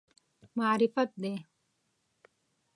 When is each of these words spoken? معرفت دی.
معرفت 0.57 1.09
دی. 1.21 1.33